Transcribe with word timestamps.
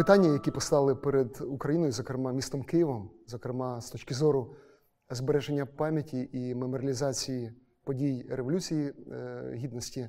питання, 0.00 0.32
які 0.32 0.50
постали 0.50 0.94
перед 0.94 1.40
Україною, 1.40 1.92
зокрема 1.92 2.32
містом 2.32 2.62
Києвом, 2.62 3.10
зокрема 3.26 3.80
з 3.80 3.90
точки 3.90 4.14
зору 4.14 4.54
збереження 5.10 5.66
пам'яті 5.66 6.30
і 6.32 6.54
меморіалізації 6.54 7.52
подій 7.84 8.26
Революції 8.30 8.92
е, 9.12 9.52
Гідності 9.54 10.00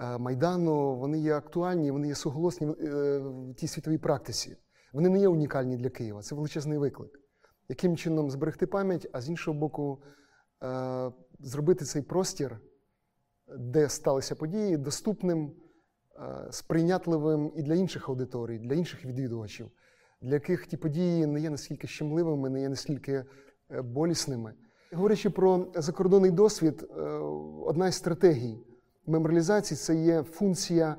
е, 0.00 0.18
Майдану, 0.18 0.94
вони 0.96 1.18
є 1.18 1.36
актуальні, 1.36 1.90
вони 1.90 2.08
є 2.08 2.14
суголосні 2.14 2.66
е, 2.66 3.18
в 3.18 3.54
тій 3.54 3.68
світовій 3.68 3.98
практиці. 3.98 4.56
Вони 4.92 5.08
не 5.08 5.20
є 5.20 5.28
унікальні 5.28 5.76
для 5.76 5.90
Києва. 5.90 6.22
Це 6.22 6.34
величезний 6.34 6.78
виклик. 6.78 7.20
Яким 7.68 7.96
чином 7.96 8.30
зберегти 8.30 8.66
пам'ять, 8.66 9.08
а 9.12 9.20
з 9.20 9.28
іншого 9.28 9.58
боку, 9.58 10.02
зробити 11.40 11.84
цей 11.84 12.02
простір, 12.02 12.60
де 13.58 13.88
сталися 13.88 14.34
події, 14.34 14.76
доступним, 14.76 15.52
сприйнятливим 16.50 17.52
і 17.56 17.62
для 17.62 17.74
інших 17.74 18.08
аудиторій, 18.08 18.58
для 18.58 18.74
інших 18.74 19.04
відвідувачів, 19.04 19.70
для 20.20 20.34
яких 20.34 20.66
ті 20.66 20.76
події 20.76 21.26
не 21.26 21.40
є 21.40 21.50
настільки 21.50 21.86
щемливими, 21.86 22.50
не 22.50 22.60
є 22.60 22.68
настільки 22.68 23.24
болісними. 23.70 24.54
Говорячи 24.92 25.30
про 25.30 25.66
закордонний 25.74 26.30
досвід, 26.30 26.82
е, 26.82 27.02
одна 27.66 27.88
із 27.88 27.94
стратегій 27.94 28.58
меморіалізації 29.06 29.78
це 29.78 29.94
є 29.94 30.22
функція 30.22 30.96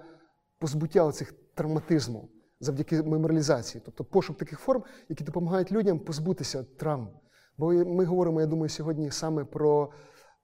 позбуття 0.59 1.03
оцих 1.03 1.34
травматизму 1.53 2.29
завдяки 2.59 3.03
меморіалізації, 3.03 3.81
тобто 3.85 4.03
пошук 4.03 4.37
таких 4.37 4.59
форм, 4.59 4.84
які 5.09 5.23
допомагають 5.23 5.71
людям 5.71 5.99
позбутися 5.99 6.63
травм. 6.63 7.09
Бо 7.57 7.71
ми 7.71 8.05
говоримо, 8.05 8.41
я 8.41 8.47
думаю, 8.47 8.70
сьогодні 8.70 9.11
саме 9.11 9.43
про 9.43 9.91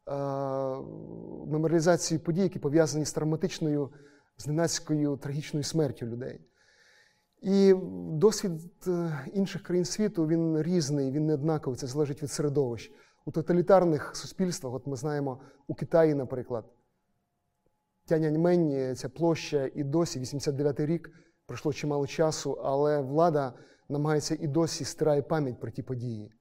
е, 0.08 0.14
меморіалізацію 1.52 2.20
подій, 2.20 2.42
які 2.42 2.60
пов'язані 2.60 3.06
з 3.06 3.14
травматичною, 3.14 3.90
зненацькою 4.38 5.18
трагічною 5.18 5.64
смертю 5.64 6.06
людей. 6.06 6.42
І 7.42 7.74
досвід 8.12 8.52
е, 8.88 9.20
інших 9.34 9.64
країн 9.64 9.86
світу 9.86 10.28
він 10.28 10.62
різний, 10.62 11.12
він 11.12 11.26
не 11.26 11.34
однаковий, 11.34 11.80
це 11.80 11.88
залежить 11.88 12.24
від 12.24 12.32
середовищ. 12.32 12.92
У 13.26 13.32
тоталітарних 13.32 14.16
суспільствах, 14.16 14.74
от 14.74 14.88
ми 14.88 14.96
знаємо, 14.96 15.42
у 15.68 15.76
Китаї, 15.76 16.14
наприклад, 16.14 16.66
Тяньаньмень, 18.06 18.96
ця 18.96 19.10
площа 19.10 19.70
і 19.76 19.84
досі, 19.84 20.20
89-й 20.20 20.86
рік, 20.86 21.10
пройшло 21.46 21.74
чимало 21.74 22.08
часу, 22.08 22.52
але 22.52 23.02
влада 23.02 23.54
намагається 23.90 24.38
і 24.40 24.48
досі 24.48 24.86
стирає 24.86 25.22
пам'ять 25.22 25.60
про 25.60 25.72
ті 25.72 25.84
події. 25.84 26.32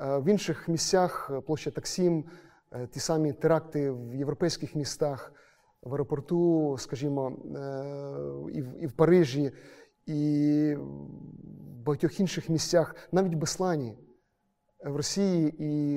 Е, 0.00 0.18
в 0.18 0.28
інших 0.28 0.68
місцях 0.68 1.30
е, 1.34 1.40
площа 1.40 1.70
Таксім, 1.70 2.24
ті 2.90 3.00
самі 3.00 3.32
теракти 3.32 3.90
в 3.90 4.14
європейських 4.14 4.74
містах, 4.74 5.32
в 5.82 5.92
аеропорту, 5.92 6.76
скажімо, 6.78 7.32
і 8.80 8.86
в 8.86 8.92
Парижі, 8.92 9.52
і 10.06 10.74
в 10.76 11.82
багатьох 11.84 12.20
інших 12.20 12.48
місцях, 12.48 12.94
навіть 13.12 13.34
в 13.34 13.38
Беслані 13.38 13.98
в 14.84 14.96
Росії 14.96 15.54
і, 15.58 15.96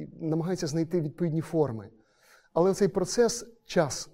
і 0.00 0.08
намагаються 0.20 0.66
знайти 0.66 1.00
відповідні 1.00 1.40
форми. 1.40 1.88
Але 2.52 2.74
цей 2.74 2.88
процес, 2.88 3.46
час 3.64 4.10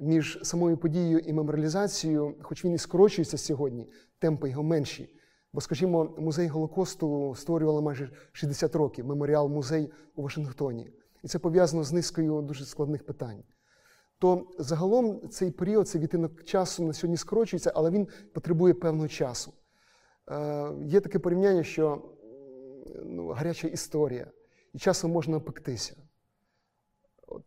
між 0.00 0.38
самою 0.42 0.76
подією 0.76 1.18
і 1.18 1.32
меморіалізацією, 1.32 2.34
хоч 2.42 2.64
він 2.64 2.72
і 2.72 2.78
скорочується 2.78 3.38
сьогодні, 3.38 3.88
темпи 4.18 4.50
його 4.50 4.62
менші. 4.62 5.18
Бо, 5.52 5.60
скажімо, 5.60 6.14
музей 6.18 6.48
Голокосту 6.48 7.34
створювали 7.36 7.82
майже 7.82 8.10
60 8.32 8.76
років, 8.76 9.06
меморіал 9.06 9.48
музей 9.48 9.90
у 10.14 10.22
Вашингтоні. 10.22 10.90
І 11.22 11.28
це 11.28 11.38
пов'язано 11.38 11.84
з 11.84 11.92
низкою 11.92 12.42
дуже 12.42 12.64
складних 12.64 13.06
питань. 13.06 13.42
То 14.22 14.46
загалом 14.58 15.28
цей 15.28 15.50
період, 15.50 15.88
цей 15.88 16.00
відтинок 16.00 16.44
часу 16.44 16.84
на 16.84 16.92
сьогодні 16.92 17.16
скорочується, 17.16 17.72
але 17.74 17.90
він 17.90 18.08
потребує 18.32 18.74
певного 18.74 19.08
часу. 19.08 19.52
Е, 20.30 20.72
Є 20.84 21.00
таке 21.00 21.18
порівняння, 21.18 21.62
що 21.62 22.02
ну, 23.04 23.28
гаряча 23.28 23.68
історія. 23.68 24.26
І 24.72 24.78
часом 24.78 25.10
можна 25.10 25.36
опектися 25.36 25.96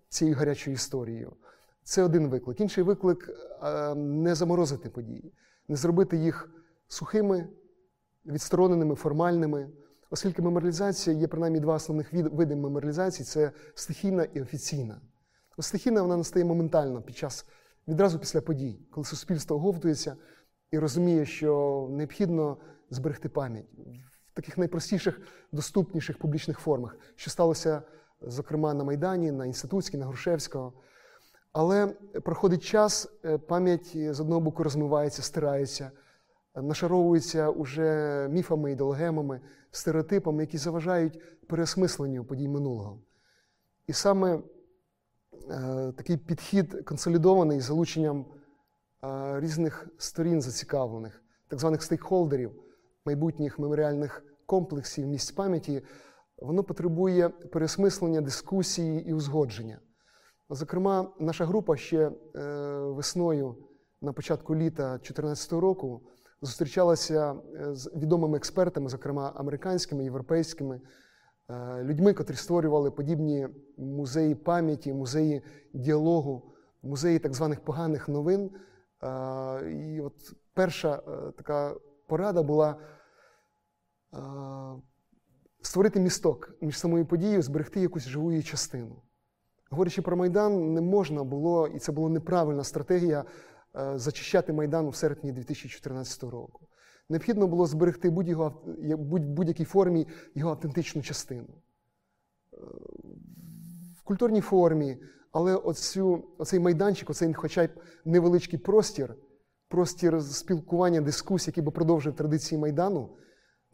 цією 0.09 0.37
гарячою 0.37 0.73
історією. 0.73 1.33
Це 1.83 2.03
один 2.03 2.27
виклик. 2.27 2.59
Інший 2.59 2.83
виклик 2.83 3.29
не 3.95 4.35
заморозити 4.35 4.89
події, 4.89 5.33
не 5.67 5.75
зробити 5.75 6.17
їх 6.17 6.49
сухими, 6.87 7.47
відстороненими, 8.25 8.95
формальними. 8.95 9.69
Оскільки 10.09 10.41
меморіалізація 10.41 11.15
є 11.15 11.27
принаймні 11.27 11.59
два 11.59 11.75
основних 11.75 12.13
види 12.13 12.55
меморіалізації 12.55 13.25
це 13.25 13.51
стихійна 13.75 14.23
і 14.23 14.41
офіційна. 14.41 15.01
Стихійна 15.59 16.01
вона 16.01 16.17
настає 16.17 16.45
моментально 16.45 17.01
під 17.01 17.17
час, 17.17 17.45
відразу 17.87 18.19
після 18.19 18.41
подій, 18.41 18.79
коли 18.91 19.05
суспільство 19.05 19.55
оговтується 19.55 20.15
і 20.71 20.79
розуміє, 20.79 21.25
що 21.25 21.87
необхідно 21.91 22.57
зберегти 22.89 23.29
пам'ять 23.29 23.65
в 24.31 24.33
таких 24.33 24.57
найпростіших, 24.57 25.21
доступніших 25.51 26.17
публічних 26.17 26.59
формах, 26.59 26.97
що 27.15 27.31
сталося, 27.31 27.81
зокрема, 28.21 28.73
на 28.73 28.83
Майдані, 28.83 29.31
на 29.31 29.45
Інститутській, 29.45 29.97
на 29.97 30.05
Грушевського. 30.05 30.73
Але 31.51 31.87
проходить 32.23 32.63
час, 32.63 33.07
е, 33.25 33.37
пам'ять 33.37 33.97
з 34.15 34.19
одного 34.19 34.41
боку 34.41 34.63
розмивається, 34.63 35.21
стирається, 35.21 35.91
нашаровується 36.55 37.49
уже 37.49 38.27
міфами, 38.31 38.71
ідеологемами, 38.71 39.41
стереотипами, 39.71 40.43
які 40.43 40.57
заважають 40.57 41.19
переосмисленню 41.47 42.25
подій 42.25 42.47
минулого. 42.47 42.99
І 43.87 43.93
саме 43.93 44.35
е, 44.35 44.39
такий 45.97 46.17
підхід 46.17 46.85
консолідований 46.85 47.61
з 47.61 47.63
залученням 47.63 48.25
е, 49.03 49.39
різних 49.39 49.87
сторін 49.97 50.41
зацікавлених, 50.41 51.23
так 51.47 51.59
званих 51.59 51.83
стейкхолдерів, 51.83 52.51
майбутніх 53.05 53.59
меморіальних 53.59 54.23
комплексів 54.45 55.07
місць 55.07 55.31
пам'яті, 55.31 55.81
воно 56.37 56.63
потребує 56.63 57.29
пересмислення 57.29 58.21
дискусії 58.21 59.09
і 59.09 59.13
узгодження. 59.13 59.79
Зокрема, 60.49 61.13
наша 61.19 61.45
група 61.45 61.77
ще 61.77 62.07
е, 62.07 62.11
весною 62.79 63.55
на 64.01 64.13
початку 64.13 64.55
літа 64.55 64.83
2014 64.83 65.51
року 65.51 66.01
зустрічалася 66.41 67.33
е, 67.33 67.75
з 67.75 67.91
відомими 67.95 68.37
експертами, 68.37 68.89
зокрема 68.89 69.33
американськими, 69.35 70.03
європейськими, 70.03 70.75
е, 70.75 70.81
людьми, 71.81 72.13
котрі 72.13 72.35
створювали 72.35 72.91
подібні 72.91 73.47
музеї 73.77 74.35
пам'яті, 74.35 74.93
музеї 74.93 75.41
діалогу, 75.73 76.53
музеї 76.83 77.19
так 77.19 77.33
званих 77.33 77.59
поганих 77.59 78.07
новин. 78.07 78.51
І 79.71 80.01
от 80.01 80.33
перша 80.53 80.97
така 81.37 81.75
порада 82.07 82.43
була 82.43 82.75
створити 85.61 85.99
місток 85.99 86.55
між 86.61 86.79
самою 86.79 87.05
подією, 87.05 87.41
зберегти 87.41 87.81
якусь 87.81 88.03
живу 88.03 88.31
її 88.31 88.43
частину. 88.43 89.01
Говорячи 89.69 90.01
про 90.01 90.17
Майдан, 90.17 90.73
не 90.73 90.81
можна 90.81 91.23
було, 91.23 91.67
і 91.67 91.79
це 91.79 91.91
була 91.91 92.09
неправильна 92.09 92.63
стратегія 92.63 93.25
зачищати 93.95 94.53
Майдан 94.53 94.87
у 94.87 94.93
серпні 94.93 95.31
2014 95.31 96.23
року. 96.23 96.67
Необхідно 97.09 97.47
було 97.47 97.65
зберегти 97.65 98.09
будь-якій 98.09 99.65
формі 99.65 100.07
його 100.35 100.51
автентичну 100.51 101.01
частину. 101.01 101.47
В 103.99 104.03
культурній 104.03 104.41
формі, 104.41 104.97
але 105.31 105.55
оцю, 105.55 106.23
оцей 106.37 106.59
майданчик, 106.59 107.09
оцей 107.09 107.33
хоча 107.33 107.67
б 107.67 107.69
невеличкий 108.05 108.59
простір, 108.59 109.15
простір 109.67 110.21
спілкування, 110.21 111.01
дискусій, 111.01 111.49
який 111.49 111.63
би 111.63 111.71
продовжив 111.71 112.15
традиції 112.15 112.61
Майдану, 112.61 113.09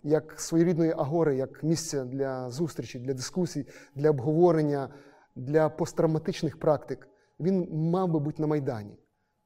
як 0.03 0.39
своєрідної 0.39 0.91
агори, 0.91 1.35
як 1.35 1.63
місце 1.63 2.05
для 2.05 2.49
зустрічі, 2.49 2.99
для 2.99 3.13
дискусій, 3.13 3.67
для 3.95 4.09
обговорення, 4.09 4.93
для 5.35 5.69
посттравматичних 5.69 6.59
практик, 6.59 7.07
він 7.39 7.67
мав 7.71 8.09
би 8.09 8.19
бути 8.19 8.41
на 8.41 8.47
Майдані. 8.47 8.97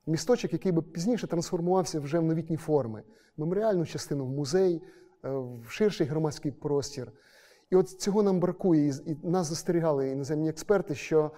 Місточок, 0.07 0.53
який 0.53 0.71
би 0.71 0.81
пізніше 0.81 1.27
трансформувався 1.27 2.00
вже 2.00 2.19
в 2.19 2.24
новітні 2.24 2.57
форми, 2.57 3.03
меморіальну 3.38 3.85
частину 3.85 4.25
в 4.25 4.30
музей, 4.30 4.81
е, 5.25 5.30
в 5.30 5.65
ширший 5.69 6.07
громадський 6.07 6.51
простір. 6.51 7.12
І 7.69 7.75
от 7.75 7.89
цього 7.89 8.24
нам 8.24 8.39
бракує. 8.39 8.94
І 9.06 9.15
нас 9.24 9.47
застерігали 9.47 10.09
іноземні 10.09 10.50
експерти, 10.50 10.95
що 10.95 11.31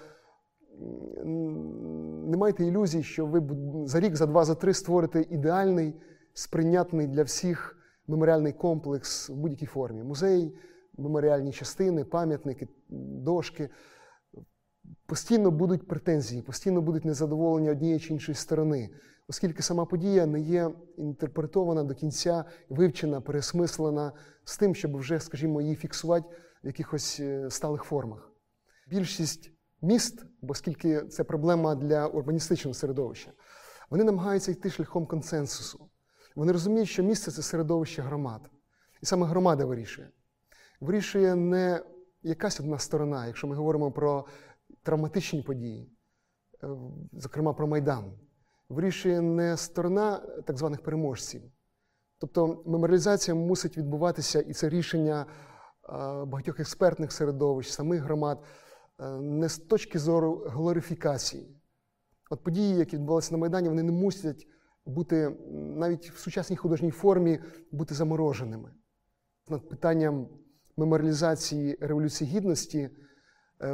не 2.27 2.37
майте 2.37 2.65
ілюзій, 2.65 3.03
що 3.03 3.25
ви 3.25 3.43
за 3.85 3.99
рік, 3.99 4.15
за 4.15 4.25
два, 4.25 4.45
за 4.45 4.55
три 4.55 4.73
створите 4.73 5.25
ідеальний, 5.29 5.93
сприйнятний 6.33 7.07
для 7.07 7.23
всіх 7.23 7.77
меморіальний 8.07 8.53
комплекс 8.53 9.29
в 9.29 9.35
будь-якій 9.35 9.65
формі. 9.65 10.03
Музей, 10.03 10.57
меморіальні 10.97 11.51
частини, 11.51 12.03
пам'ятники, 12.03 12.67
дошки. 12.89 13.69
Постійно 15.07 15.51
будуть 15.51 15.87
претензії, 15.87 16.41
постійно 16.41 16.81
будуть 16.81 17.05
незадоволення 17.05 17.71
однієї 17.71 17.99
чи 17.99 18.13
іншої 18.13 18.35
сторони, 18.35 18.89
оскільки 19.27 19.63
сама 19.63 19.85
подія 19.85 20.25
не 20.25 20.39
є 20.39 20.71
інтерпретована 20.97 21.83
до 21.83 21.95
кінця, 21.95 22.45
вивчена, 22.69 23.21
пересмислена 23.21 24.11
з 24.43 24.57
тим, 24.57 24.75
щоб 24.75 24.97
вже, 24.97 25.19
скажімо, 25.19 25.61
її 25.61 25.75
фіксувати 25.75 26.27
в 26.63 26.67
якихось 26.67 27.19
е, 27.19 27.49
сталих 27.49 27.83
формах. 27.83 28.31
Більшість 28.89 29.51
міст, 29.81 30.25
оскільки 30.41 31.01
це 31.01 31.23
проблема 31.23 31.75
для 31.75 32.07
урбаністичного 32.07 32.73
середовища, 32.73 33.31
вони 33.89 34.03
намагаються 34.03 34.51
йти 34.51 34.69
шляхом 34.69 35.05
консенсусу. 35.05 35.89
Вони 36.35 36.51
розуміють, 36.51 36.89
що 36.89 37.03
місце 37.03 37.31
це 37.31 37.41
середовище 37.41 38.01
громад. 38.01 38.49
І 39.01 39.05
саме 39.05 39.27
громада 39.27 39.65
вирішує. 39.65 40.09
Вирішує 40.81 41.35
не 41.35 41.83
якась 42.23 42.59
одна 42.59 42.79
сторона, 42.79 43.27
якщо 43.27 43.47
ми 43.47 43.55
говоримо 43.55 43.91
про 43.91 44.25
травматичні 44.83 45.41
події, 45.41 45.91
е, 46.63 46.67
зокрема 47.13 47.53
про 47.53 47.67
Майдан. 47.67 48.13
Вирішує 48.69 49.21
не 49.21 49.57
сторона 49.57 50.17
так 50.45 50.57
званих 50.57 50.83
переможців. 50.83 51.41
Тобто 52.19 52.63
меморіалізація 52.65 53.35
мусить 53.35 53.77
відбуватися, 53.77 54.41
і 54.41 54.53
це 54.53 54.69
рішення 54.69 55.25
е, 55.25 55.25
багатьох 56.25 56.59
експертних 56.59 57.11
середовищ, 57.11 57.71
самих 57.71 58.01
громад, 58.01 58.43
е, 58.99 59.09
не 59.09 59.49
з 59.49 59.57
точки 59.57 59.99
зору 59.99 60.47
глорифікації. 60.47 61.57
От 62.29 62.43
події, 62.43 62.75
які 62.75 62.95
відбувалися 62.95 63.31
на 63.31 63.37
Майдані, 63.37 63.69
вони 63.69 63.83
не 63.83 63.91
мусять 63.91 64.47
бути 64.85 65.29
навіть 65.51 66.11
в 66.11 66.19
сучасній 66.19 66.55
художній 66.55 66.91
формі 66.91 67.39
бути 67.71 67.95
замороженими. 67.95 68.71
Над 69.47 69.69
питанням 69.69 70.27
меморіалізації 70.77 71.77
Революції 71.81 72.29
Гідності 72.29 72.89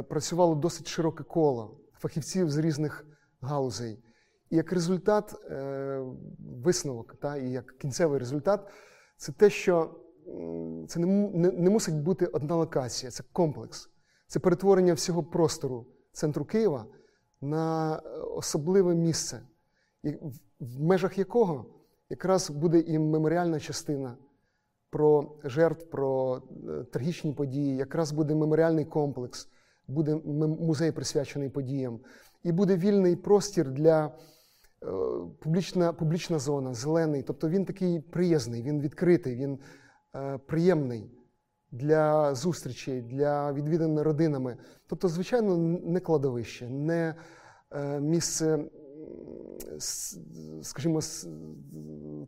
працювало 0.08 0.54
досить 0.54 0.88
широке 0.88 1.24
коло 1.24 1.80
фахівців 1.98 2.50
з 2.50 2.58
різних 2.58 3.06
галузей. 3.40 3.98
І 4.50 4.56
як 4.56 4.72
результат, 4.72 5.34
е, 5.50 6.02
висновок, 6.64 7.14
та, 7.14 7.36
і 7.36 7.50
як 7.50 7.78
кінцевий 7.78 8.18
результат, 8.18 8.68
це 9.16 9.32
те, 9.32 9.50
що 9.50 10.00
це 10.88 11.00
не, 11.00 11.70
мусить 11.70 12.02
бути 12.02 12.26
одна 12.26 12.56
локація, 12.56 13.12
це 13.12 13.24
комплекс, 13.32 13.88
це 14.26 14.38
перетворення 14.38 14.94
всього 14.94 15.24
простору 15.24 15.86
центру 16.12 16.44
Києва 16.44 16.86
на 17.40 17.96
е, 17.96 18.08
особливе 18.20 18.94
місце, 18.94 19.40
в 20.60 20.82
межах 20.82 21.18
якого 21.18 21.66
якраз 22.10 22.50
буде 22.50 22.80
і 22.80 22.98
меморіальна 22.98 23.60
частина 23.60 24.16
про 24.90 25.38
жертв, 25.44 25.90
про 25.90 26.42
е, 26.68 26.84
трагічні 26.84 27.32
події, 27.32 27.76
якраз 27.76 28.12
буде 28.12 28.34
меморіальний 28.34 28.84
комплекс, 28.84 29.48
буде 29.88 30.14
музей 30.60 30.92
присвячений 30.92 31.48
подіям, 31.48 32.00
і 32.42 32.52
буде 32.52 32.76
вільний 32.76 33.16
простір 33.16 33.70
для 33.70 34.06
е, 34.06 34.10
публічна 35.40 35.92
публічна 35.92 36.38
зона, 36.38 36.74
зелений. 36.74 37.22
Тобто 37.22 37.48
він 37.48 37.64
такий 37.64 38.00
приязний, 38.00 38.62
він 38.62 38.80
відкритий, 38.80 39.36
він 39.36 39.58
е, 40.16 40.38
приємний 40.38 41.10
для 41.70 42.34
зустрічей, 42.34 43.02
для 43.02 43.52
відвідин 43.52 44.00
родинами. 44.00 44.56
Тобто, 44.86 45.08
звичайно, 45.08 45.56
не 45.84 46.00
кладовище, 46.00 46.68
не 46.68 47.14
місце, 48.00 48.64
скажімо, 50.62 51.00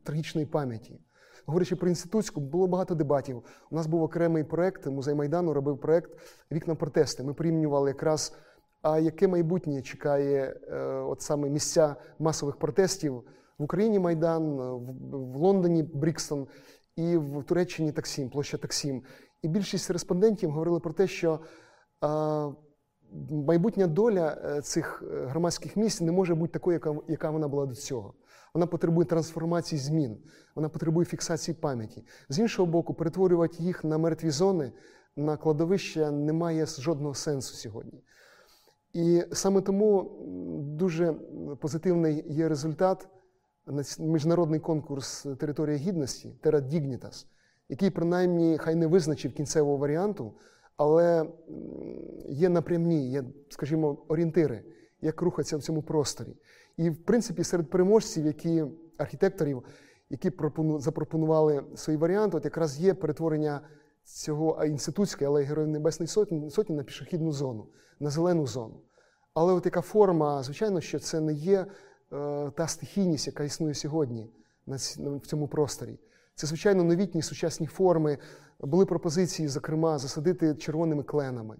трагічної 0.04 0.46
пам'яті. 0.46 1.00
Говорячи 1.46 1.76
про 1.76 1.88
інститутську, 1.88 2.40
було 2.40 2.66
багато 2.66 2.94
дебатів. 2.94 3.42
У 3.70 3.76
нас 3.76 3.86
був 3.86 4.02
окремий 4.02 4.44
проект, 4.44 4.86
музей 4.86 5.14
Майдану 5.14 5.52
робив 5.52 5.78
проект 5.78 6.10
Вікна 6.52 6.74
протести. 6.74 7.22
Ми 7.22 7.34
порівнювали 7.34 7.90
якраз, 7.90 8.36
а 8.82 8.98
яке 8.98 9.28
майбутнє 9.28 9.82
чекає 9.82 10.60
е, 10.68 10.78
от 10.86 11.22
саме 11.22 11.48
місця 11.48 11.96
масових 12.18 12.56
протестів 12.56 13.22
в 13.58 13.62
Україні 13.62 13.98
Майдан, 13.98 14.56
в 15.10 15.36
Лондоні 15.36 15.82
Брікстон 15.82 16.46
і 16.96 17.16
в 17.16 17.42
Туреччині 17.42 17.92
Таксім, 17.92 18.30
площа 18.30 18.56
Таксім. 18.56 19.02
І 19.42 19.48
більшість 19.48 19.90
респондентів 19.90 20.50
говорили 20.50 20.80
про 20.80 20.92
те, 20.92 21.06
що 21.06 21.40
майбутня 23.30 23.86
доля 23.86 24.38
е, 24.44 24.60
цих 24.62 25.04
е, 25.12 25.26
громадських 25.26 25.76
місць 25.76 26.00
не 26.00 26.12
може 26.12 26.34
бути 26.34 26.52
такою, 26.52 26.74
яка, 26.74 26.94
яка 27.08 27.30
вона 27.30 27.48
була 27.48 27.66
до 27.66 27.74
цього. 27.74 28.14
Вона 28.54 28.66
потребує 28.66 29.06
трансформації 29.06 29.78
змін, 29.78 30.18
вона 30.54 30.68
потребує 30.68 31.04
фіксації 31.04 31.54
пам'яті. 31.54 32.04
З 32.28 32.38
іншого 32.38 32.66
боку, 32.66 32.94
перетворювати 32.94 33.62
їх 33.62 33.84
на 33.84 33.98
мертві 33.98 34.30
зони, 34.30 34.72
на 35.16 35.36
кладовище 35.36 36.10
немає 36.10 36.66
жодного 36.66 37.14
сенсу 37.14 37.54
сьогодні. 37.54 38.02
І 38.92 39.22
саме 39.32 39.60
тому 39.60 40.18
дуже 40.78 41.12
позитивний 41.60 42.24
є 42.28 42.48
результат 42.48 43.08
міжнародний 43.98 44.60
конкурс 44.60 45.26
Територія 45.38 45.76
гідності 45.76 46.34
Terra 46.42 46.60
Dignitas, 46.60 47.26
який 47.68 47.90
принаймні 47.90 48.58
хай 48.58 48.74
не 48.74 48.86
визначив 48.86 49.32
кінцевого 49.32 49.76
варіанту, 49.76 50.32
але 50.76 51.26
є 52.28 52.48
напрямні, 52.48 53.10
є, 53.10 53.24
скажімо, 53.48 53.98
орієнтири, 54.08 54.62
як 55.00 55.22
рухатися 55.22 55.56
в 55.56 55.62
цьому 55.62 55.82
просторі. 55.82 56.36
І, 56.76 56.90
в 56.90 57.04
принципі, 57.04 57.44
серед 57.44 57.70
переможців, 57.70 58.26
які 58.26 58.64
архітекторів, 58.98 59.62
які 60.10 60.32
запропонували 60.78 61.64
свої 61.74 61.98
варіанти, 61.98 62.36
от 62.36 62.44
якраз 62.44 62.80
є 62.80 62.94
перетворення 62.94 63.60
цього 64.04 64.64
інститутської, 64.64 65.28
але 65.28 65.42
Героїв 65.42 65.70
Небесної 65.70 66.08
Сотні, 66.08 66.50
сотні 66.50 66.76
на 66.76 66.82
пішохідну 66.82 67.32
зону, 67.32 67.66
на 68.00 68.10
зелену 68.10 68.46
зону. 68.46 68.80
Але 69.34 69.52
от 69.52 69.64
яка 69.64 69.80
форма, 69.80 70.42
звичайно, 70.42 70.80
що 70.80 70.98
це 70.98 71.20
не 71.20 71.32
є 71.32 71.60
е, 71.60 71.66
та 72.56 72.66
стихійність, 72.68 73.26
яка 73.26 73.44
існує 73.44 73.74
сьогодні 73.74 74.30
в 74.96 75.26
цьому 75.26 75.48
просторі. 75.48 75.98
Це, 76.36 76.46
звичайно, 76.46 76.84
новітні 76.84 77.22
сучасні 77.22 77.66
форми. 77.66 78.18
Були 78.60 78.86
пропозиції, 78.86 79.48
зокрема, 79.48 79.98
засадити 79.98 80.54
червоними 80.54 81.02
кленами 81.02 81.56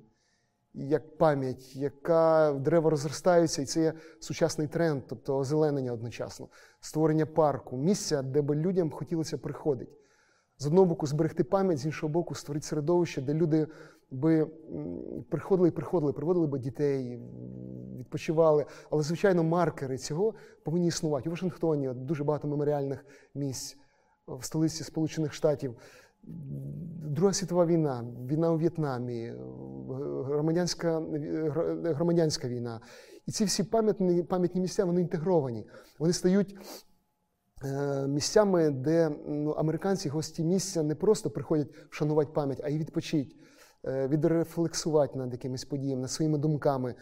як 0.76 1.18
пам'ять, 1.18 1.76
яка 1.76 2.52
дерева 2.52 2.90
розростаються, 2.90 3.62
і 3.62 3.64
це 3.64 3.80
є 3.80 3.92
сучасний 4.20 4.68
тренд, 4.68 5.02
тобто 5.08 5.38
озеленення 5.38 5.92
одночасно, 5.92 6.48
створення 6.80 7.26
парку, 7.26 7.76
місця, 7.76 8.22
де 8.22 8.42
би 8.42 8.56
людям 8.56 8.90
хотілося 8.90 9.38
приходити. 9.38 9.92
З 10.58 10.66
одного 10.66 10.86
боку, 10.86 11.06
зберегти 11.06 11.44
пам'ять, 11.44 11.78
з 11.78 11.86
іншого 11.86 12.12
боку, 12.12 12.34
створити 12.34 12.66
середовище, 12.66 13.22
де 13.22 13.34
люди 13.34 13.66
би 14.10 14.46
приходили 15.30 15.68
і 15.68 15.72
приходили, 15.72 16.12
приводили 16.12 16.46
би 16.46 16.58
дітей, 16.58 17.20
відпочивали. 17.98 18.66
Але, 18.90 19.02
звичайно, 19.02 19.44
маркери 19.44 19.98
цього 19.98 20.34
повинні 20.64 20.86
існувати. 20.86 21.28
У 21.28 21.32
Вашингтоні 21.32 21.88
дуже 21.94 22.24
багато 22.24 22.48
меморіальних 22.48 23.04
місць 23.34 23.76
в 24.26 24.44
столиці 24.44 24.84
Сполучених 24.84 25.32
Штатів. 25.32 25.76
Друга 27.02 27.32
світова 27.32 27.66
війна, 27.66 28.04
війна 28.28 28.52
у 28.52 28.56
В'єтнамі, 28.56 29.32
громадянська 30.24 31.02
громадянська 31.84 32.48
війна. 32.48 32.80
І 33.26 33.32
ці 33.32 33.44
всі 33.44 33.64
пам'ятні 33.64 34.22
пам'ятні 34.22 34.60
місця 34.60 34.84
вони 34.84 35.00
інтегровані. 35.00 35.66
Вони 35.98 36.12
стають 36.12 36.56
е, 37.64 38.06
місцями, 38.06 38.70
де 38.70 39.10
ну, 39.26 39.50
американці, 39.50 40.08
гості 40.08 40.44
місця 40.44 40.82
не 40.82 40.94
просто 40.94 41.30
приходять 41.30 41.68
вшанувати 41.90 42.32
пам'ять, 42.34 42.60
а 42.64 42.68
й 42.68 42.78
відпочити, 42.78 43.36
е, 43.84 44.08
відрефлексувати 44.08 45.18
над 45.18 45.32
якимись 45.32 45.64
подіями, 45.64 46.00
над 46.00 46.10
своїми 46.10 46.38
думками. 46.38 46.94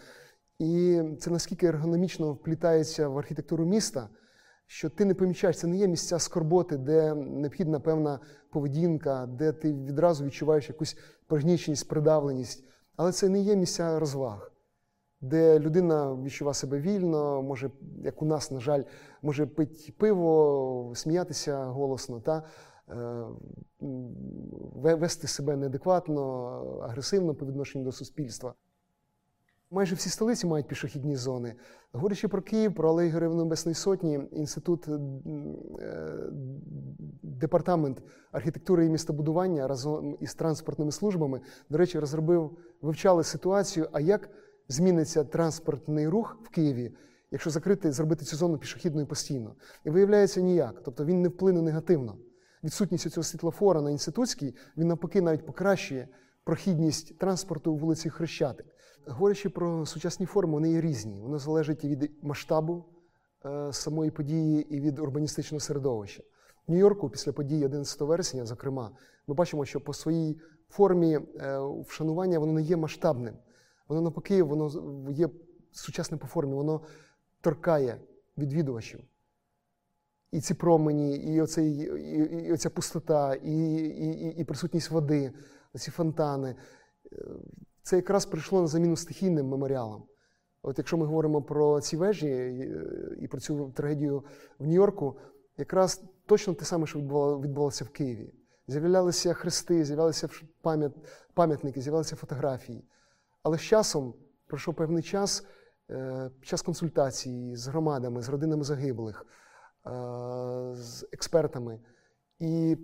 І 0.59 1.03
це 1.21 1.31
наскільки 1.31 1.67
ергономічно 1.67 2.33
вплітається 2.33 3.09
в 3.09 3.19
архітектуру 3.19 3.65
міста 3.65 4.09
що 4.67 4.91
ти 4.91 5.05
не 5.05 5.15
помічаєш, 5.15 5.59
це 5.59 5.67
не 5.67 5.77
є 5.77 5.89
місця 5.89 6.19
скорботи, 6.19 6.77
де 6.77 7.15
необхідна 7.15 7.81
певна 7.81 8.21
поведінка, 8.51 9.27
де 9.27 9.53
ти 9.53 9.73
відразу 9.73 10.25
відчуваєш 10.25 10.69
якусь 10.69 10.97
пригніченість, 11.27 11.89
придавленість. 11.89 12.65
Але 12.97 13.13
це 13.13 13.29
не 13.29 13.41
є 13.41 13.57
місця 13.57 13.99
розваг, 13.99 14.53
де 15.21 15.59
людина 15.59 16.15
відчуває 16.15 16.55
себе 16.55 16.81
вільно, 16.81 17.43
може, 17.43 17.71
як 18.03 18.23
у 18.23 18.25
нас, 18.25 18.51
на 18.51 18.61
жаль, 18.61 18.83
може 19.23 19.47
пити 19.47 19.95
пиво, 19.99 20.93
сміятися 20.95 21.65
голосно, 21.65 22.21
та, 22.21 22.43
е, 22.89 23.25
вести 24.95 25.27
себе 25.27 25.57
неадекватно, 25.57 26.23
агресивно 26.83 27.35
по 27.35 27.47
відношенню 27.47 27.85
до 27.85 27.93
суспільства. 27.93 28.55
Майже 29.75 29.95
всі 29.95 30.09
столиці 30.09 30.47
мають 30.47 30.69
пішохідні 30.69 31.17
зони. 31.17 31.55
Говорячи 31.93 32.29
про 32.29 32.43
Київ, 32.43 32.75
про 32.75 32.89
Алеї 32.89 33.11
Героїв 33.11 33.35
Небесної 33.35 33.75
Сотні, 33.75 34.21
інститут 34.33 34.89
е, 34.89 34.99
департамент 37.23 38.03
архітектури 38.33 38.87
і 38.87 38.91
містобудування 38.91 39.69
разом 39.69 40.17
із 40.21 40.35
транспортними 40.35 40.93
службами, 40.93 41.41
до 41.71 41.79
речі, 41.79 41.99
розробив, 41.99 42.59
вивчали 42.83 43.25
ситуацію, 43.25 43.89
а 43.93 44.01
як 44.01 44.29
зміниться 44.69 45.25
транспортний 45.25 46.09
рух 46.09 46.39
в 46.43 46.49
Києві, 46.49 46.97
якщо 47.31 47.51
закрити, 47.51 47.93
зробити 47.93 48.25
цю 48.25 48.37
зону 48.37 48.59
пішохідною 48.59 49.07
постійно. 49.07 49.55
І 49.85 49.91
виявляється 49.91 50.41
ніяк. 50.41 50.83
Тобто 50.85 51.05
він 51.05 51.23
не 51.23 51.29
вплине 51.29 51.63
негативно. 51.63 52.17
Відсутність 52.65 53.11
цього 53.11 53.25
світлофора 53.25 53.81
на 53.81 53.91
інститутській, 53.91 54.55
він 54.77 54.89
навпаки 54.89 55.21
навіть 55.21 55.47
покращує 55.47 56.09
прохідність 56.45 57.19
транспорту 57.19 57.73
у 57.73 57.77
вулиці 57.77 58.11
Хрещатик. 58.11 58.67
Говорячи 59.07 59.49
про 59.49 59.87
сучасні 59.87 60.27
форми, 60.27 60.53
вони 60.53 60.71
є 60.71 60.81
різні. 60.81 61.21
Воно 61.21 61.39
залежить 61.39 61.85
від 61.85 62.11
масштабу 62.23 62.85
е, 63.45 63.73
самої 63.73 64.11
події 64.11 64.77
і 64.77 64.81
від 64.81 64.99
урбаністичного 64.99 65.61
середовища. 65.61 66.23
В 66.67 66.73
Нью-Йорку 66.73 67.11
після 67.11 67.33
події 67.33 67.65
11 67.65 68.01
вересня, 68.01 68.45
зокрема, 68.45 68.91
ми 69.27 69.35
бачимо, 69.35 69.65
що 69.65 69.81
по 69.81 69.95
своїй 69.95 70.41
формі 70.69 71.15
е, 71.15 71.59
вшанування 71.87 72.39
воно 72.39 72.53
не 72.53 72.63
є 72.63 72.77
масштабним. 72.77 73.35
Воно 73.89 74.01
навпаки, 74.01 74.43
воно 74.43 74.71
є 75.11 75.29
сучасним 75.73 76.19
по 76.19 76.27
формі, 76.27 76.55
воно 76.55 76.81
торкає 77.41 78.01
відвідувачів. 78.39 79.01
і 80.31 80.41
ці 80.41 80.55
промені, 80.55 81.17
і, 81.17 81.41
оцей, 81.41 81.73
і, 81.73 82.47
і 82.47 82.53
оця 82.53 82.71
пустота, 82.71 83.35
і, 83.35 83.75
і, 83.77 84.35
і 84.39 84.45
присутність 84.45 84.91
води, 84.91 85.33
ці 85.79 85.91
фонтани. 85.91 86.57
Це 87.83 87.97
якраз 87.97 88.27
прийшло 88.27 88.61
на 88.61 88.67
заміну 88.67 88.97
стихійним 88.97 89.49
меморіалам. 89.49 90.05
От 90.63 90.79
якщо 90.79 90.97
ми 90.97 91.07
говоримо 91.07 91.43
про 91.43 91.81
ці 91.81 91.97
вежі 91.97 92.29
і 93.21 93.29
про 93.29 93.41
цю 93.41 93.71
трагедію 93.71 94.25
в 94.59 94.67
Нью-Йорку, 94.67 95.19
якраз 95.57 96.03
точно 96.27 96.55
те 96.55 96.65
саме, 96.65 96.87
що 96.87 96.99
відбувалося 96.99 97.85
в 97.85 97.89
Києві. 97.89 98.35
З'являлися 98.69 99.33
хрести, 99.33 99.85
з'являлися 99.85 100.29
пам'ятники, 101.35 101.81
з'являлися 101.81 102.17
фотографії. 102.17 102.85
Але 103.43 103.59
з 103.59 103.63
часом 103.63 104.15
пройшов 104.47 104.75
певний 104.75 105.03
час, 105.03 105.47
е, 105.91 106.31
час 106.43 106.63
консультацій 106.63 107.57
з 107.57 107.67
громадами, 107.67 108.23
з 108.23 108.29
родинами 108.29 108.65
загиблих, 108.65 109.27
е, 109.27 109.91
з 110.75 111.07
експертами. 111.13 111.81
І 112.45 112.77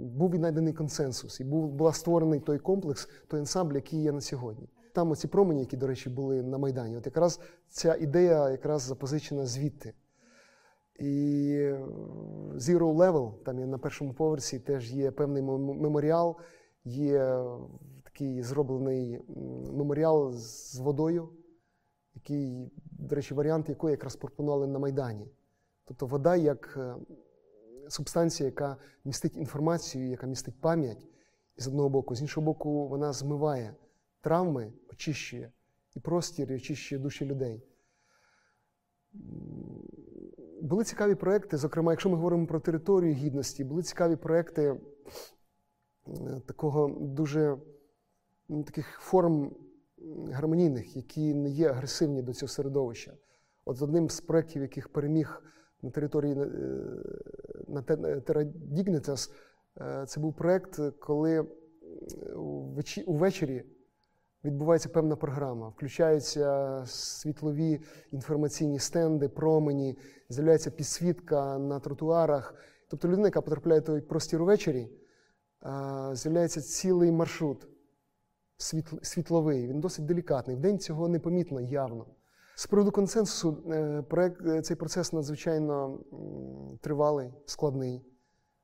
був 0.00 0.30
віднайдений 0.30 0.72
консенсус, 0.72 1.40
і 1.40 1.44
був 1.44 1.72
була 1.72 1.92
створений 1.92 2.40
той 2.40 2.58
комплекс, 2.58 3.08
той 3.28 3.40
ансамбль, 3.40 3.74
який 3.74 4.02
є 4.02 4.12
на 4.12 4.20
сьогодні. 4.20 4.68
Там 4.92 5.10
оці 5.10 5.28
промені, 5.28 5.60
які, 5.60 5.76
до 5.76 5.86
речі, 5.86 6.10
були 6.10 6.42
на 6.42 6.58
Майдані. 6.58 6.96
От 6.96 7.06
якраз 7.06 7.40
ця 7.68 7.94
ідея 7.94 8.50
якраз 8.50 8.82
запозичена 8.82 9.46
звідти. 9.46 9.94
І 10.98 11.04
Zero 12.54 12.96
Level, 12.96 13.32
там 13.44 13.58
є 13.58 13.66
на 13.66 13.78
першому 13.78 14.12
поверсі, 14.12 14.58
теж 14.58 14.92
є 14.92 15.10
певний 15.10 15.42
меморіал, 15.42 16.36
є 16.84 17.44
такий 18.04 18.42
зроблений 18.42 19.20
меморіал 19.72 20.32
з 20.32 20.78
водою, 20.78 21.28
який, 22.14 22.72
до 22.90 23.16
речі, 23.16 23.34
варіант 23.34 23.68
якої 23.68 23.90
якраз 23.90 24.16
пропонували 24.16 24.66
на 24.66 24.78
Майдані. 24.78 25.28
Тобто 25.84 26.06
вода 26.06 26.36
як 26.36 26.74
е, 26.76 26.94
субстанція, 27.88 28.46
яка 28.46 28.76
містить 29.04 29.36
інформацію, 29.36 30.10
яка 30.10 30.26
містить 30.26 30.60
пам'ять 30.60 31.08
з 31.56 31.68
одного 31.68 31.88
боку, 31.88 32.14
з 32.14 32.20
іншого 32.20 32.44
боку, 32.44 32.88
вона 32.88 33.12
змиває 33.12 33.74
травми, 34.20 34.72
очищує 34.92 35.52
і 35.96 36.00
простір, 36.00 36.52
і 36.52 36.56
очищує 36.56 37.00
душі 37.00 37.24
людей. 37.24 37.62
Були 40.62 40.84
цікаві 40.84 41.14
проекти, 41.14 41.56
зокрема, 41.56 41.92
якщо 41.92 42.10
ми 42.10 42.16
говоримо 42.16 42.46
про 42.46 42.60
територію 42.60 43.14
гідності, 43.14 43.64
були 43.64 43.82
цікаві 43.82 44.16
проекти 44.16 44.62
е, 44.62 44.80
такого 46.46 46.88
дуже 47.00 47.58
ну, 48.48 48.62
таких 48.62 48.98
форм 49.00 49.56
гармонійних, 50.32 50.96
які 50.96 51.34
не 51.34 51.50
є 51.50 51.68
агресивні 51.68 52.22
до 52.22 52.32
цього 52.32 52.48
середовища. 52.48 53.12
От 53.64 53.82
одним 53.82 54.10
з 54.10 54.20
проєктів, 54.20 54.62
яких 54.62 54.88
переміг 54.88 55.42
на 55.82 55.90
території 55.90 56.34
е, 56.34 56.46
на 57.68 57.82
Terra 57.82 58.52
Dignitas, 58.72 59.30
е, 59.80 60.06
це 60.06 60.20
був 60.20 60.34
проєкт, 60.34 60.80
коли 60.98 61.46
увечері 63.06 63.64
відбувається 64.44 64.88
певна 64.88 65.16
програма. 65.16 65.68
Включаються 65.68 66.82
світлові 66.86 67.80
інформаційні 68.12 68.78
стенди, 68.78 69.28
промені, 69.28 69.98
з'являється 70.28 70.70
підсвітка 70.70 71.58
на 71.58 71.80
тротуарах. 71.80 72.54
Тобто 72.88 73.08
людина, 73.08 73.28
яка 73.28 73.40
потрапляє 73.40 73.80
той 73.80 74.00
простір 74.00 74.42
увечері, 74.42 74.88
з'являється 76.12 76.60
цілий 76.60 77.12
маршрут 77.12 77.68
світловий. 79.02 79.66
Він 79.66 79.80
досить 79.80 80.06
делікатний. 80.06 80.56
В 80.56 80.60
день 80.60 80.78
цього 80.78 81.08
непомітно 81.08 81.60
явно. 81.60 82.06
З 82.58 82.66
приводу 82.66 82.92
консенсусу, 82.92 83.62
е, 83.72 84.02
проект, 84.02 84.46
е, 84.46 84.62
цей 84.62 84.76
процес 84.76 85.12
надзвичайно 85.12 85.98
тривалий, 86.80 87.32
складний. 87.46 88.02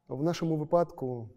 В 0.08 0.22
нашому 0.22 0.56
випадку 0.56 1.28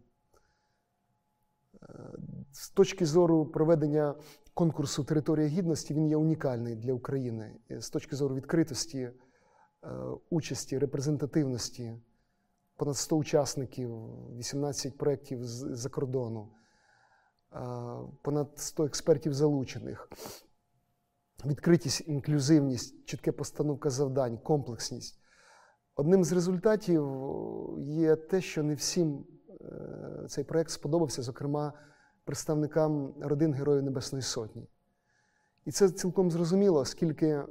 з 2.52 2.70
точки 2.70 3.06
зору 3.06 3.46
проведення 3.46 4.16
конкурсу 4.54 5.04
Територія 5.04 5.48
гідності 5.48 5.94
він 5.94 6.08
є 6.08 6.18
унікальний 6.18 6.76
для 6.76 6.94
України. 6.94 7.56
З 7.70 7.90
точки 7.90 8.16
зору 8.16 8.36
відкритості, 8.36 9.00
е, 9.00 9.14
участі, 10.30 10.80
репрезентативності, 10.80 11.94
понад 12.76 12.98
100 12.98 13.18
учасників, 13.18 13.92
18 14.38 14.98
проєктів 14.98 15.44
з-за 15.44 15.90
кордону, 15.90 16.48
е, 17.54 17.60
понад 18.22 18.60
100 18.60 18.86
експертів 18.86 19.34
залучених. 19.34 20.10
Відкритість, 21.46 22.08
інклюзивність, 22.08 23.06
чітке 23.06 23.32
постановка 23.32 23.90
завдань, 23.90 24.38
комплексність. 24.38 25.20
Одним 25.96 26.24
з 26.24 26.32
результатів 26.32 27.08
є 27.78 28.16
те, 28.16 28.42
що 28.42 28.64
не 28.64 28.76
всім 28.76 29.26
Е, 29.62 30.28
цей 30.28 30.44
проєкт 30.44 30.72
сподобався, 30.72 31.22
зокрема, 31.22 31.74
представникам 32.24 33.14
родин 33.22 33.54
Героїв 33.54 33.84
Небесної 33.84 34.22
Сотні. 34.22 34.68
І 35.66 35.72
це 35.72 35.90
цілком 35.90 36.32
зрозуміло, 36.32 36.80
оскільки 36.80 37.42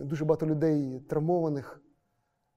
дуже 0.00 0.24
багато 0.24 0.46
людей 0.46 1.00
травмованих 1.00 1.82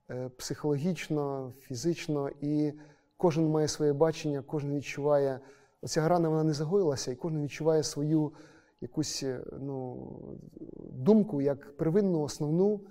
е, 0.10 0.30
психологічно, 0.30 1.54
фізично, 1.60 2.30
і 2.42 2.74
кожен 3.18 3.48
має 3.50 3.68
своє 3.68 3.94
бачення, 3.94 4.42
кожен 4.42 4.75
відчуває, 4.75 5.39
оця 5.82 6.01
грана 6.01 6.30
вона 6.30 6.44
не 6.44 6.54
загоїлася, 6.54 7.12
і 7.12 7.15
кожен 7.15 7.44
відчуває 7.44 7.84
свою 7.84 8.34
якусь 8.82 9.24
е, 9.24 9.44
ну, 9.60 10.10
думку 10.91 11.41
як 11.41 11.77
первинну, 11.77 12.22
основну. 12.22 12.82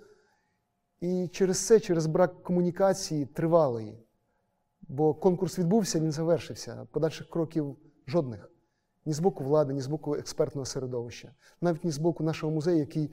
І 1.01 1.29
через 1.29 1.67
це, 1.67 1.81
через 1.81 2.07
брак 2.07 2.43
комунікації 2.43 3.27
тривалої. 3.27 4.05
Бо 4.89 5.15
конкурс 5.15 5.59
відбувся, 5.59 6.01
він 6.01 6.13
завершився. 6.13 6.87
Подальших 6.93 7.29
кроків 7.29 7.77
жодних. 8.07 8.51
Ні 9.07 9.13
з 9.13 9.21
боку 9.21 9.45
влади, 9.45 9.75
ні 9.75 9.81
з 9.81 9.87
боку 9.87 10.15
експертного 10.15 10.65
середовища, 10.65 11.35
навіть 11.61 11.85
ні 11.85 11.91
з 11.91 11.99
боку 11.99 12.25
нашого 12.25 12.53
музею, 12.53 12.79
який 12.79 13.05
е, 13.05 13.13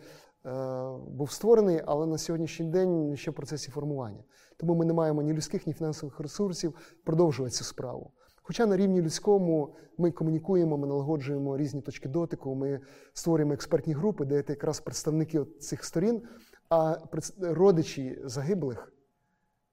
був 1.08 1.32
створений, 1.32 1.82
але 1.86 2.06
на 2.06 2.18
сьогоднішній 2.18 2.66
день 2.66 3.18
ще 3.18 3.32
в 3.32 3.34
процесі 3.34 3.72
формування. 3.72 4.24
Тому 4.58 4.75
ми 4.75 4.86
не 4.86 4.94
маємо 4.94 5.22
ні 5.22 5.34
людських, 5.34 5.68
ні 5.68 5.74
фінансових 5.74 6.20
ресурсів 6.20 6.75
продовжувати 7.04 7.56
цю 7.56 7.63
справу. 7.63 8.12
Хоча 8.41 8.65
на 8.65 8.77
рівні 8.77 9.01
людському 9.01 9.75
ми 9.98 10.12
комунікуємо, 10.12 10.77
ми 10.77 10.88
налагоджуємо 10.88 11.57
різні 11.57 11.81
точки 11.81 12.10
дотику, 12.10 12.55
ми 12.55 12.79
створюємо 13.13 13.53
експертні 13.53 13.93
групи, 13.93 14.25
де 14.25 14.43
якраз 14.48 14.79
представники 14.79 15.45
цих 15.60 15.86
сторін, 15.86 16.21
а 16.69 16.98
родичі 17.41 18.19
загиблих. 18.24 18.93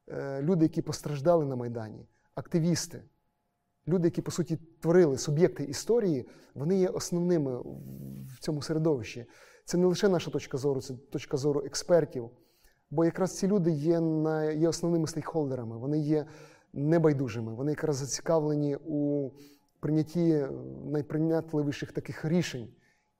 Е, 0.08 0.42
люди, 0.42 0.64
які 0.64 0.82
постраждали 0.82 1.44
на 1.44 1.56
Майдані, 1.56 2.06
активісти, 2.34 3.02
люди, 3.88 4.08
які, 4.08 4.22
по 4.22 4.30
суті, 4.30 4.58
творили 4.80 5.18
суб'єкти 5.18 5.64
історії, 5.64 6.28
вони 6.54 6.78
є 6.78 6.88
основними 6.88 7.60
в 8.34 8.40
цьому 8.40 8.62
середовищі. 8.62 9.26
Це 9.64 9.78
не 9.78 9.87
лише 9.87 10.08
наша 10.08 10.30
точка 10.30 10.58
зору, 10.58 10.80
це 10.80 10.94
точка 10.94 11.37
зору 11.37 11.62
експертів. 11.66 12.30
Бо 12.90 13.04
якраз 13.04 13.38
ці 13.38 13.46
люди 13.46 13.70
є 13.70 14.00
на, 14.00 14.44
є 14.44 14.68
основними 14.68 15.06
стейкхолдерами, 15.06 15.78
вони 15.78 15.98
є 15.98 16.26
небайдужими, 16.72 17.54
вони 17.54 17.72
якраз 17.72 17.96
зацікавлені 17.96 18.76
у 18.87 19.30
прийнятті 19.80 20.46
найприйнятливіших 20.84 21.92
таких 21.92 22.25
рішень 22.25 22.68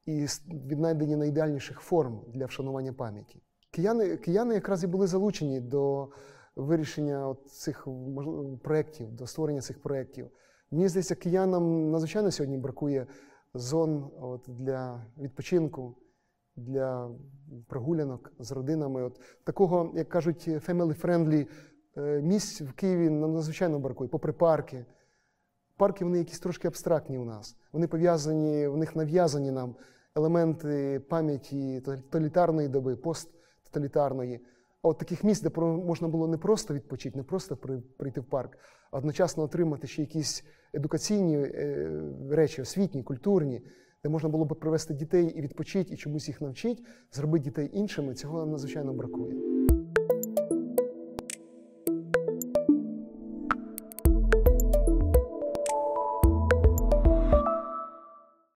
і 0.07 0.27
віднайденні 0.49 1.17
найідеальніших 1.17 1.81
форм 1.81 2.21
для 2.29 2.47
вшанування 2.47 2.93
пам'яті. 2.93 3.43
Кияни, 3.71 4.17
Кияни 4.17 4.55
якраз 4.55 4.85
і 4.85 4.87
були 4.87 5.07
залучені 5.07 5.61
до 5.61 6.09
вирішення 6.57 7.37
цих 7.47 7.89
проєктів, 8.63 9.13
до 9.13 9.27
створення 9.27 9.61
цих 9.61 9.83
проєктів. 9.83 10.31
Мені 10.71 10.89
здається, 10.89 11.15
киянам 11.15 11.91
надзвичайно 11.91 12.31
сьогодні 12.31 12.59
бракує 12.59 13.07
зон 13.55 14.11
от, 14.21 14.45
для 14.49 15.05
відпочинку, 15.19 15.97
для 16.57 17.11
прогулянок 17.67 18.33
з 18.39 18.53
родинами. 18.53 19.03
От, 19.03 19.21
Такого, 19.45 19.93
як 19.95 20.09
кажуть, 20.09 20.49
family-friendly 20.49 21.41
е, 21.41 21.47
місць 22.23 22.61
в 22.61 22.73
Києві 22.73 23.11
надзвичайно 23.11 23.79
бракує, 23.79 24.11
попри 24.11 24.33
парки. 24.33 24.85
Парки 25.77 26.05
вони 26.05 26.19
якісь 26.19 26.41
трошки 26.41 26.69
абстрактні 26.69 27.19
у 27.19 27.25
нас. 27.25 27.57
Вони 27.73 27.87
пов'язані, 27.87 28.67
в 28.67 28.77
них 28.77 28.97
нав'язані 28.97 29.51
нам 29.51 29.77
елементи 30.17 31.01
пам'яті 31.09 31.81
тоталітарної 31.81 32.69
доби, 32.69 32.97
посттоталітарної. 32.97 34.41
А 34.83 34.89
от 34.89 34.99
таких 34.99 35.25
місць, 35.25 35.43
де 35.43 35.61
можна 35.61 36.09
було 36.09 36.29
не 36.29 36.39
просто 36.39 36.75
відпочити, 36.75 37.19
не 37.19 37.23
просто 37.23 37.57
прийти 37.97 38.21
в 38.21 38.25
парк, 38.25 38.59
а 38.91 38.99
одночасно 38.99 39.43
отримати 39.43 39.87
ще 39.87 40.03
якісь 40.03 40.45
едукаційні 40.75 41.37
е, 41.37 41.91
речі, 42.31 42.63
освітні, 42.63 43.03
культурні, 43.03 43.63
де 44.05 44.09
можна 44.09 44.29
було 44.29 44.45
б 44.45 44.61
привести 44.61 44.95
дітей 44.95 45.27
і 45.37 45.41
відпочити, 45.41 45.95
і 45.95 45.97
чомусь 45.97 46.29
їх 46.29 46.41
навчити, 46.41 46.83
зробити 47.13 47.45
дітей 47.45 47.71
іншими, 47.73 48.15
цього 48.15 48.47
надзвичайно 48.47 48.93
бракує. 48.93 49.58